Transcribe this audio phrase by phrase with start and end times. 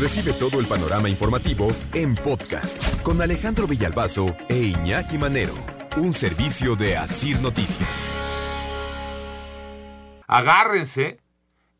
[0.00, 5.54] Recibe todo el panorama informativo en podcast con Alejandro Villalbazo e Iñaki Manero,
[5.96, 8.16] un servicio de Asir Noticias.
[10.26, 11.20] Agárrense,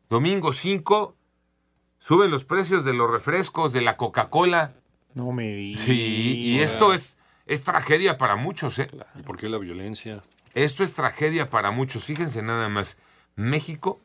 [0.09, 1.13] domingo 5,
[1.99, 4.75] suben los precios de los refrescos, de la Coca-Cola.
[5.13, 5.83] No me digas.
[5.83, 8.87] Sí, y esto es, es tragedia para muchos, ¿eh?
[9.19, 10.21] ¿Y por qué la violencia?
[10.53, 12.05] Esto es tragedia para muchos.
[12.05, 12.97] Fíjense nada más.
[13.35, 13.99] México,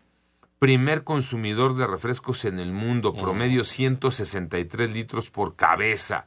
[0.60, 6.26] primer consumidor de refrescos en el mundo, promedio 163 litros por cabeza.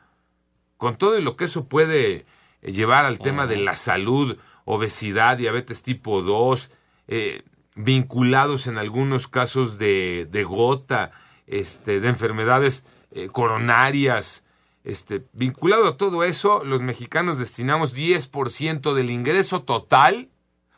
[0.78, 2.26] Con todo lo que eso puede
[2.64, 6.72] eh, llevar al tema de la salud, obesidad, diabetes tipo 2,
[7.10, 7.44] eh,
[7.76, 11.12] vinculados en algunos casos de, de gota,
[11.46, 14.46] este, de enfermedades eh, coronarias.
[14.84, 20.30] Este, vinculado a todo eso, los mexicanos destinamos 10% del ingreso total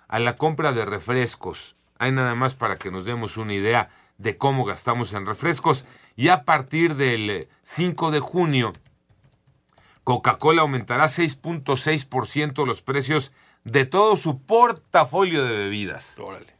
[0.10, 1.78] a la compra de refrescos.
[1.98, 5.86] Hay nada más para que nos demos una idea de cómo gastamos en refrescos.
[6.16, 8.74] Y a partir del 5 de junio,
[10.04, 16.18] Coca-Cola aumentará 6.6% los precios de todo su portafolio de bebidas.
[16.20, 16.54] Órale.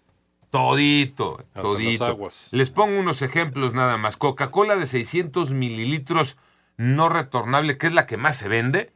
[0.50, 2.06] Todito, Hasta todito.
[2.06, 2.48] las aguas.
[2.52, 4.18] Les pongo unos ejemplos nada más.
[4.18, 6.38] Coca-Cola de 600 mililitros
[6.78, 8.92] no retornable, que es la que más se vende,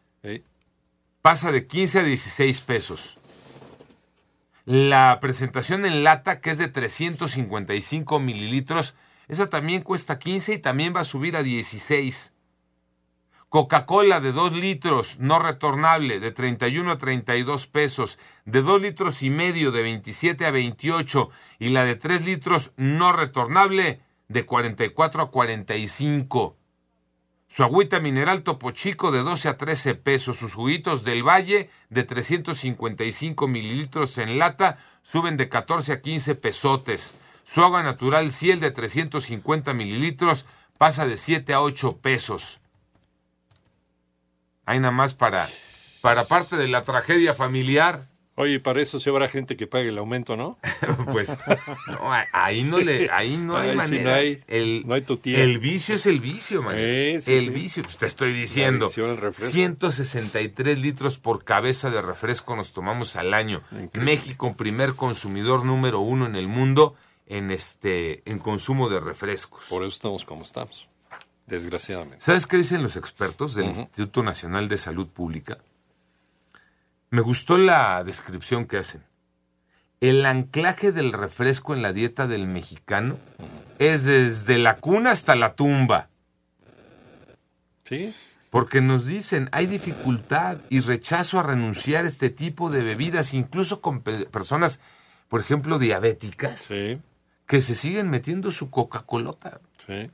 [1.22, 3.19] pasa de 15 a 16 pesos.
[4.72, 8.94] La presentación en lata, que es de 355 mililitros,
[9.28, 12.34] esa también cuesta 15 y también va a subir a 16.
[13.50, 19.32] Coca-Cola de 2 litros no retornable de 31 a 32 pesos, de 2 litros y
[19.32, 25.32] medio de 27 a 28 y la de 3 litros no retornable de 44 a
[25.32, 26.59] 45.
[27.50, 30.38] Su agüita mineral Topo Chico de 12 a 13 pesos.
[30.38, 37.16] Sus juguitos del Valle de 355 mililitros en lata suben de 14 a 15 pesotes.
[37.44, 40.46] Su agua natural Ciel de 350 mililitros
[40.78, 42.60] pasa de 7 a 8 pesos.
[44.66, 45.48] Hay nada más para,
[46.02, 48.08] para parte de la tragedia familiar.
[48.42, 50.58] Oye, para eso sí habrá gente que pague el aumento, ¿no?
[51.12, 51.30] Pues
[51.88, 54.04] no, ahí no le, ahí no hay Ahí manera.
[54.12, 56.76] no hay- el, no hay el vicio es el vicio, man.
[56.78, 57.50] Eh, sí, el sí.
[57.50, 58.86] vicio, pues te estoy diciendo.
[58.86, 59.52] adicción al refresco.
[59.52, 63.62] 163 litros por cabeza de refresco nos tomamos al año.
[63.72, 64.02] Increíble.
[64.04, 66.96] México, primer consumidor número uno en el mundo
[67.28, 69.66] en este, en consumo de refrescos.
[69.70, 70.88] Por eso estamos como estamos.
[71.46, 72.24] Desgraciadamente.
[72.24, 73.66] ¿Sabes qué dicen los expertos del.
[73.66, 75.58] Instituto Nacional de Salud Pública?
[77.12, 79.04] Me gustó la descripción que hacen.
[80.02, 83.18] El anclaje del refresco en la dieta del mexicano
[83.80, 86.10] es desde la cuna hasta la tumba.
[87.88, 88.14] ¿Sí?
[88.50, 93.82] Porque nos dicen, hay dificultad y rechazo a renunciar a este tipo de bebidas, incluso
[93.82, 94.80] con pe- personas,
[95.28, 97.00] por ejemplo, diabéticas, Sí.
[97.46, 99.60] que se siguen metiendo su Coca-Colota.
[99.86, 100.10] Sí.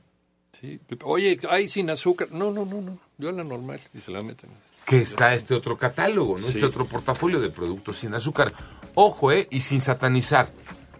[0.60, 0.80] Sí.
[1.04, 2.28] Oye, hay sin azúcar.
[2.32, 2.98] No, no, no, no.
[3.18, 3.80] Yo a la normal.
[3.94, 4.50] Y se la meten.
[4.86, 6.46] que está este otro catálogo, ¿no?
[6.46, 6.54] Sí.
[6.54, 8.52] Este otro portafolio de productos sin azúcar.
[8.94, 9.48] Ojo, ¿eh?
[9.50, 10.48] Y sin satanizar.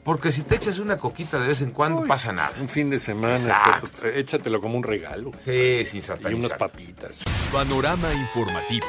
[0.05, 2.53] Porque si te echas una coquita de vez en cuando, Uy, pasa nada.
[2.61, 3.34] Un fin de semana.
[3.34, 3.81] Está-
[4.15, 5.33] échatelo como un regalo.
[5.45, 6.59] Sí, sin Y unas satanizar.
[6.59, 7.21] papitas.
[7.53, 8.87] Panorama informativo.